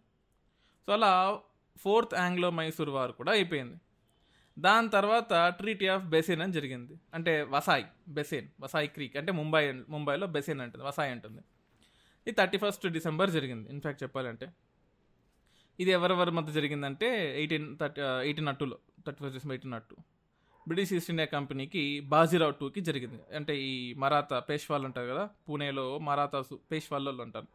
[0.86, 1.40] సో అలా
[1.78, 3.78] ఫోర్త్ ఆంగ్లో మైసూర్ వారు కూడా అయిపోయింది.
[4.60, 7.00] దాని తర్వాత ట్రీటీ ఆఫ్ బెసేన్ అని జరిగింది.
[7.14, 11.42] అంటే వసాయ్ బెసేన్ వసాయ్ క్రీక్ అంటే ముంబై ముంబైలో బెసేన్ అంటుంది వసాయ్ అంటుంది.
[12.28, 14.54] ఇది థర్టీ ఫస్ట్ డిసెంబర్ జరిగింది ఇన్ఫ్యాక్ట్ చెప్పాలంటే.
[15.80, 18.78] ఇది ఎవరెవరి మధ్య జరిగిందంటే ఎయిటీన్ థర్టీ ఎయిటీన్ అట్టులో
[19.08, 19.96] థర్టీ ఫస్ట్ డిసెంబర్ ఎయిటీన్ అట్టు
[20.68, 23.20] బ్రిటిష్ ఈస్ట్ ఇండియా కంపెనీకి బాజీరావు టూకి జరిగింది.
[23.36, 27.48] అంటే ఈ మరాఠా పేష్వాళ్ళు ఉంటారు కదా పూణేలో మరాఠాస్ పేష్వాళ్ళు ఉంటారు.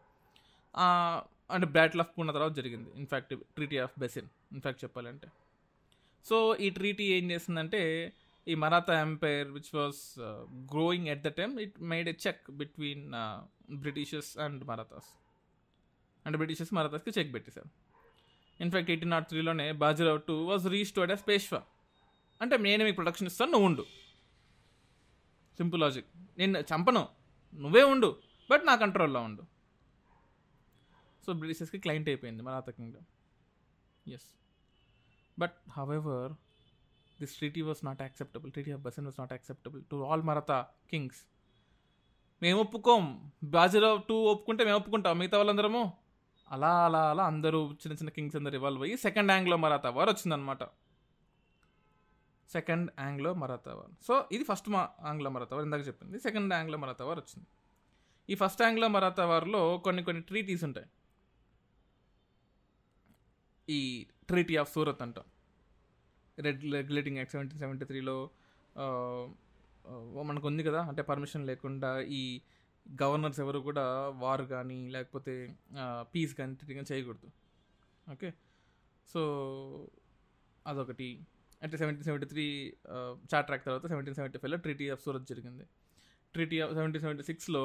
[1.54, 2.88] అంటే బ్యాటిల్ ఆఫ్ పూణే తర్వాత జరిగింది.
[2.96, 5.28] In fact treaty of Bassein in fact చెప్పాలంటే.
[6.24, 8.12] సో ఈ ట్రీటీ ఏం చేసిందంటే
[8.48, 10.00] ఈ Maratha empire which was
[10.72, 13.06] growing at the time it made a check between
[13.76, 15.10] Britishers and Marathas
[16.26, 17.70] అంటే బ్రిటిషర్స్ మరాఠాస్కి చెక్ పెట్టేశారు.
[18.60, 21.62] In fact eighteen not త్రీలోనే Bajirao two was restored as Peshwa
[22.40, 23.82] అంటే నేనే మీకు ప్రొడక్షన్ ఇస్తాను నువ్వు ఉండు.
[25.56, 26.06] Simple logic.
[26.38, 27.08] నేను చంపను.
[27.54, 28.16] నువ్వే ఉండు.
[28.50, 29.42] బట్ నా కంట్రోల్లో ఉండు.
[31.26, 33.06] సో బ్రిటిషర్స్కి క్లయింట్ అయిపోయింది Maratha kingdom
[34.10, 34.28] yes
[35.38, 36.32] but however
[37.20, 41.22] this treaty was not acceptable treaty of Bassein was not acceptable to all Maratha kings
[42.42, 43.30] మేము ఒప్పుకోం.
[43.44, 45.18] బాజీరావు టూ ఒప్పుకుంటే మేము ఒప్పుకుంటాం.
[45.18, 45.92] మిగతా వాళ్ళందరము?
[46.50, 50.62] అలా అలా అలా అందరూ చిన్న చిన్న కింగ్స్ అందరు ఇవాల్వ్ అయ్యి సెకండ్ యాంగ్లో మరాఠా వారు వచ్చిందనమాట
[52.52, 53.92] second Anglo Maratha war.
[54.06, 56.16] So ఇది ఫస్ట్ మా ఆంగ్లో మరాఠా వార్ ఇందాక చెప్పింది.
[56.26, 57.46] సెకండ్ ఆంగ్లో మరాఠా వార్ వచ్చింది.
[58.32, 60.88] ఈ ఫస్ట్ ఆంగ్లో మరాఠా వార్లో కొన్ని కొన్ని ట్రీటీస్ ఉంటాయి.
[63.76, 63.80] ఈ
[64.28, 65.18] ట్రీటీ ఆఫ్ సూరత్ అంట.
[66.46, 68.16] Red regulating act seventeen seventy త్రీలో
[70.28, 72.22] మనకు ఉంది కదా అంటే పర్మిషన్ లేకుండా ఈ
[73.02, 73.84] గవర్నర్స్ ఎవరు కూడా
[74.22, 75.32] వార్ కానీ లేకపోతే
[76.12, 77.28] పీస్ కానీ కానీ చేయకూడదు.
[78.12, 78.28] ఓకే?
[79.12, 79.22] సో
[80.66, 81.08] అదొకటి.
[81.66, 82.46] అంటే సెవెంటీన్ సెవెంటీ త్రీ
[83.32, 85.64] చాట్రాక్ తర్వాత సెవెంటీన్ సెవెంటీ ఫైవ్లో ట్రీటీ ఆఫ్ సూరత్ జరిగింది.
[86.34, 87.64] ట్రీటీ ఆఫ్ సెవెంటీన్ సెవెంటీ సిక్స్లో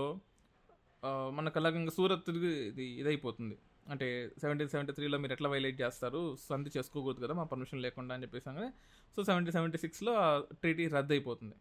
[1.38, 3.56] మనకు అలాగే సూరత్ ఇది ఇదైపోతుంది.
[3.92, 4.08] అంటే
[4.42, 8.46] సెవెంటీన్ సెవెంటీ త్రీలో మీరు ఎట్లా వైలేట్ చేస్తారు సంధి చేసుకోకూడదు కదా మా పర్మిషన్ లేకుండా అని చెప్పేసి
[8.50, 8.70] కదా
[9.16, 10.14] సో సెవెంటీన్ సెవెంటీ సిక్స్లో
[10.62, 11.56] ట్రీటీ రద్దు అయిపోతుంది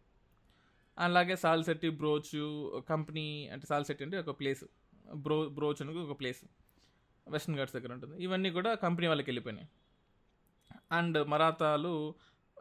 [0.97, 2.33] అలాగే సాల్సెట్టి బ్రోచ్
[2.91, 4.63] కంపెనీ అంటే సాల్సెట్టి అంటే ఒక ప్లేస్
[5.25, 6.41] బ్రో బ్రోచ్ అనేది ఒక ప్లేస్
[7.27, 8.15] వెస్ట్రన్ ఘాట్స్ దగ్గర ఉంటుంది.
[8.25, 9.67] ఇవన్నీ కూడా కంపెనీ వాళ్ళకి వెళ్ళిపోయినాయి.
[10.97, 11.93] And మరాతాలు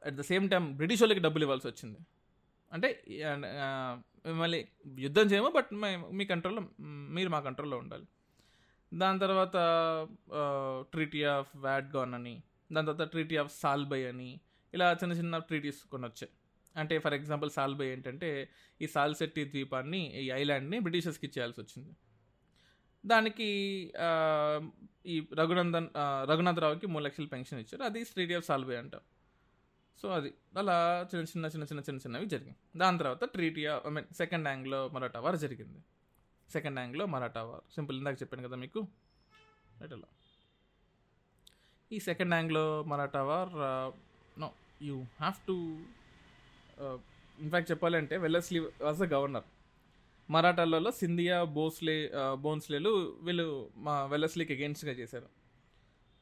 [0.06, 1.98] at the same time British వాళ్ళకి డబ్బులు ఇవ్వాల్సి వచ్చింది.
[2.72, 2.88] అంటే
[3.26, 5.74] ఆ, uh, మిమ్మల్ని యుద్ధం చేయము బట్
[6.12, 6.62] మీ కంట్రోల్లో
[7.14, 8.06] మీరు మా కంట్రోల్లో ఉండాలి.
[8.94, 9.56] దాని తర్వాత
[10.92, 14.40] ట్రీటీ ఆఫ్ వ్యాడ్గాన్ అని దాని తర్వాత ట్రీటీ ఆఫ్ సాల్బై అని
[14.74, 16.32] ఇలా చిన్న చిన్న ట్రీటీస్ కొన్ని వచ్చాయి
[16.76, 18.48] అంటే ఫర్ ఎగ్జాంపుల్ సాల్బై ఏంటంటే
[18.82, 21.92] ఈ సాల్సెట్టి ద్వీపాన్ని ఈ ఐలాండ్ని బ్రిటిషర్స్కి ఇచ్చేయాల్సి వచ్చింది.
[23.06, 23.48] దానికి
[23.96, 24.70] uh,
[25.06, 27.82] ఈ రఘునందన్ uh, రఘునాథరావుకి మూడు లక్షల పెన్షన్ ఇచ్చారు.
[27.82, 29.00] అది ట్రీటీ ఆఫ్ సాల్బై అంటాం.
[30.00, 30.76] సో అది అలా
[31.10, 32.56] చిన్న చిన్న చిన్న చిన్న చిన్న చిన్నవి జరిగాయి.
[32.82, 35.80] దాని తర్వాత treaty of I mean second Anglo Maratha war జరిగింది.
[36.48, 38.80] Second Anglo Maratha war simple ఇందాక చెప్పాను కదా మీకు.
[39.80, 40.08] రైట్ అలా.
[41.90, 43.52] ఈ second Anglo Maratha war
[44.44, 44.48] no
[44.88, 45.56] you have to
[47.44, 49.46] in fact చెప్పాలంటే వెల్లస్లీ వాజ్ ద గవర్నర్
[50.28, 51.98] మరాఠాలలో సింధియా బోస్లే
[52.44, 53.46] బోన్స్లేలు uh, వీళ్ళు
[53.86, 55.28] మా వెల్లస్లీకి అగేన్స్ట్గా చేశారు.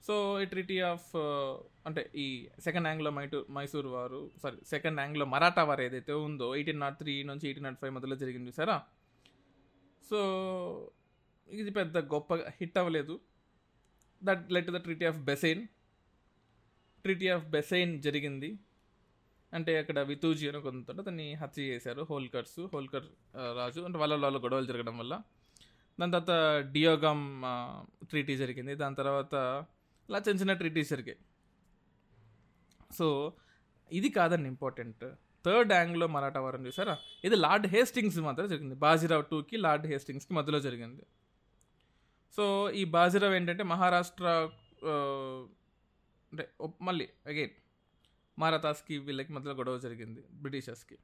[0.07, 1.51] సో ఈ ట్రీటీ ఆఫ్ uh,
[1.89, 2.27] అంటే ఈ
[2.67, 7.15] సెకండ్ యాంగ్లో మైటూ మైసూర్ వారు sorry second Anglo Maratha war ఏదైతే ఉందో ఎయిటీన్ నాట్ త్రీ
[7.31, 8.77] నుంచి ఎయిటీన్ నాట్ ఫైవ్ మధ్యలో జరిగింది చూసారా?
[10.05, 10.19] సో
[11.49, 13.15] ఇది పెద్ద గొప్ప హిట్ అవ్వలేదు.
[14.23, 15.63] That let the treaty of Bassein
[17.05, 18.51] treaty of Bassein జరిగింది.
[19.53, 23.07] అంటే అక్కడ వితూజీ అని కొంత అతన్ని హత్య చేశారు హోల్కర్స్ హోల్కర్
[23.61, 23.81] రాజు.
[23.89, 25.15] అంటే వాళ్ళ వాళ్ళ గొడవలు జరగడం వల్ల.
[25.99, 26.35] దాని తర్వాత
[26.75, 27.27] డియోగమ్
[28.11, 28.75] ట్రీటీ జరిగింది.
[28.83, 29.35] దాని తర్వాత
[30.09, 30.92] ఇలా చిన్న చిన్న ట్రీటీస్
[32.99, 33.07] సో
[33.90, 35.03] ఇది కాదండి ఇంపార్టెంట్
[35.47, 36.94] థర్డ్ యాంగ్లో మరాఠా వారం చూసారా?
[37.27, 38.75] ఇది లార్డ్ హేస్టింగ్స్ మాత్రం జరిగింది.
[38.85, 41.03] బాజీరావ్ టూకి లార్డ్ హేస్టింగ్స్కి మధ్యలో జరిగింది.
[42.37, 42.44] సో
[42.81, 44.27] ఈ బాజీరావ్ ఏంటంటే మహారాష్ట్ర
[46.33, 46.44] అంటే
[46.88, 47.55] మళ్ళీ అగైన్
[48.38, 50.99] మారతాస్కి వీళ్ళకి మధ్యలో గొడవ జరిగింది బ్రిటిషర్స్కి.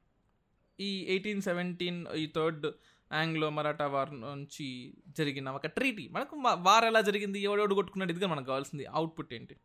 [0.79, 2.65] ఈ ఎయిటీన్ సెవెంటీన్ ఈ థర్డ్
[3.11, 6.07] ఆంగ్లో మరాఠా వార్ నుంచి జరిగిన ఒక ట్రీటీ.
[6.07, 7.39] మనకు వార్ ఎలా జరిగింది?
[7.39, 8.11] ఎవడెవడు కొట్టుకున్నాడు?
[8.11, 8.85] ఇదిగా మనకు కావాల్సింది.
[8.85, 9.55] అవుట్పుట్ ఏంటి?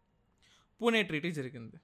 [0.82, 1.76] పూణే ట్రీటీ జరిగింది.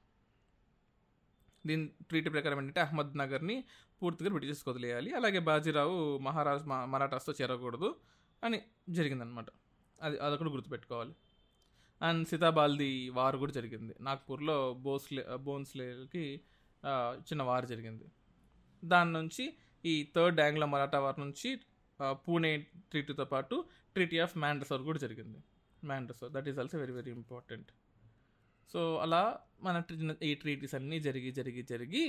[1.66, 3.64] దీని ట్రీటీ ప్రకారం ఏంటంటే అహ్మద్ నగర్ని
[4.02, 5.14] పూర్తిగా బ్రిటిష్ వదిలేయాలి.
[5.14, 7.94] అలాగే బాజీరావు మహారాజ్ మరాఠాస్తో చేరకూడదు
[8.44, 9.46] అని జరిగిందనమాట.
[10.02, 11.14] అది అదొకటి గుర్తుపెట్టుకోవాలి.
[12.02, 13.94] అండ్ సీతాబాల్ది వార్ కూడా జరిగింది.
[14.00, 16.40] నాగ్పూర్లో బోస్లే బోన్స్లేకి
[17.18, 18.04] చిన్న వార్ జరిగింది.
[18.84, 21.50] దాని నుంచి ఈ థర్డ్ యాంగ్లో మరాఠా వార్ నుంచి
[22.24, 22.52] పూణే
[22.90, 23.56] ట్రీటీతో పాటు
[23.94, 25.38] ట్రీటీ ఆఫ్ మ్యాండ్రసోర్ కూడా జరిగింది.
[25.82, 27.68] Mandsaur that is also very very important
[28.74, 29.20] so అలా
[29.62, 29.76] మన
[30.30, 32.04] ఈ ట్రీటీస్ అన్నీ జరిగి జరిగి జరిగి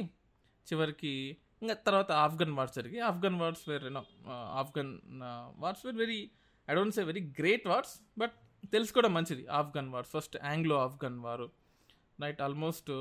[0.68, 1.14] చివరికి
[1.62, 4.04] ఇంకా తర్వాత ఆఫ్ఘన్ వార్స్ జరిగి Afghan wars were you know
[4.62, 4.92] Afghan
[5.64, 6.20] wars were very
[6.68, 8.36] I don't say very great wars but
[8.74, 9.44] తెలుసుకోవడం మంచిది.
[9.60, 11.48] Afghan wars first Anglo Afghan war
[12.20, 12.92] right almost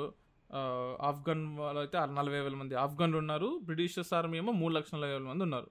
[1.00, 2.74] Afghan వాళ్ళు అయితే నలభై వేల మంది.
[2.74, 5.70] ఆఫ్ఘన్లు ఉన్నారు బ్రిటిషర్స్ ఆర్మీ ఏమో మూడు లక్షల నలభై వేల మంది ఉన్నారు.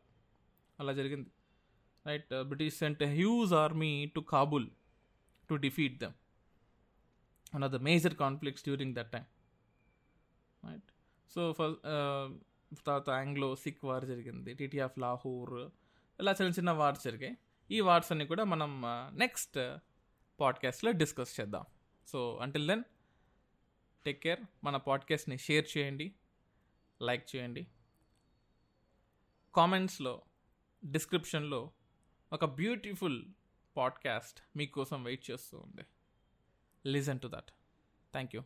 [0.79, 1.29] అలా జరిగింది.
[2.07, 4.69] Right British sent huge army to Kabul
[5.49, 6.13] to defeat them
[7.55, 9.25] one of the major conflicts during that time
[10.63, 10.91] right
[11.35, 11.81] so first
[12.85, 14.53] తర్వాత ఆంగ్లో సిక్ వార్ జరిగింది.
[14.53, 15.69] టీటీ ఆఫ్ లాహోర్
[16.19, 17.38] ఇలా చిన్న చిన్న వార్స్ జరిగాయి.
[17.71, 18.83] ఈ వార్స్ అన్ని కూడా మనం
[19.17, 19.77] నెక్స్ట్
[20.39, 21.65] పాడ్కాస్ట్లో డిస్కస్ చేద్దాం.
[22.07, 22.83] So until then
[24.05, 24.39] take care.
[24.63, 26.13] మన పాడ్కాస్ట్ని షేర్ చేయండి
[27.01, 27.67] లైక్ చేయండి.
[29.55, 30.21] కామెంట్స్లో
[30.85, 31.71] డిస్క్రిప్షన్లో
[32.33, 33.25] ఒక బ్యూటిఫుల్
[33.77, 35.81] పాడ్కాస్ట్ మీకోసం వెయిట్ చేస్తూ ఉంది.
[36.89, 37.51] Listen to that.
[38.11, 38.41] Thank you.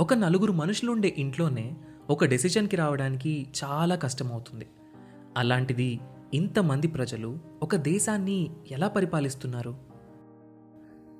[0.00, 1.76] ఒక నలుగురు మనుషులు ఉండే ఇంట్లోనే
[2.10, 4.70] ఒక డెసిషన్కి రావడానికి చాలా కష్టమవుతుంది.
[5.36, 6.00] అలాంటిది
[6.34, 9.87] ఇంతమంది ప్రజలు ఒక దేశాన్ని ఎలా పరిపాలిస్తున్నారు?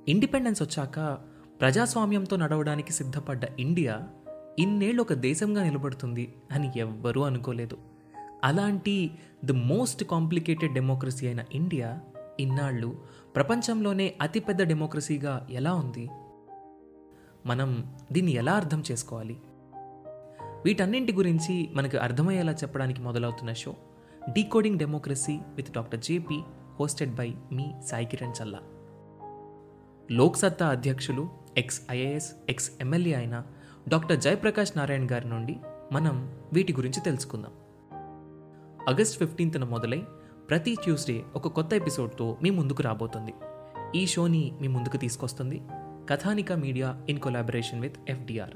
[0.09, 1.19] ఇండిపెండెన్స్ వచ్చాక
[1.61, 4.09] ప్రజాస్వామ్యంతో నడవడానికి సిద్ధపడ్డ ఇండియా
[4.59, 7.77] ఇన్నేళ్ళు ఒక దేశంగా నిలబడుతుంది అని ఎవ్వరూ అనుకోలేదు.
[8.45, 9.11] అలాంటి
[9.45, 12.01] ది మోస్ట్ కాంప్లికేటెడ్ డెమోక్రసీ అయిన ఇండియా
[12.41, 12.99] ఇన్నాళ్ళు
[13.35, 16.09] ప్రపంచంలోనే అతిపెద్ద డెమోక్రసీగా ఎలా ఉంది?
[17.47, 19.37] మనం దీన్ని ఎలా అర్థం చేసుకోవాలి?
[20.65, 23.77] వీటన్నింటి గురించి మనకు అర్థమయ్యేలా చెప్పడానికి మొదలవుతున్న show
[24.33, 26.41] decoding democracy with doctor JP
[26.81, 28.61] hosted by మీ సాయి కిరణ్ చల్లా.
[30.11, 33.43] లోక్సత్తా అధ్యక్షులు ఎక్స్ ఐఏఎస్ ఎక్స్ ఎమ్మెల్యే అయిన
[33.89, 35.57] డాక్టర్ జయప్రకాష్ నారాయణ్ గారి నుండి
[35.93, 37.53] మనం వీటి గురించి తెలుసుకుందాం.
[38.89, 40.03] ఆగస్ట్ ఫిఫ్టీన్త్న మొదలై
[40.51, 43.35] ప్రతి ట్యూస్డే ఒక కొత్త ఎపిసోడ్తో మీ ముందుకు రాబోతుంది.
[43.95, 45.63] ఈ షోని మీ ముందుకు తీసుకొస్తుంది
[46.11, 48.55] Kathanika media in collaboration with FDR.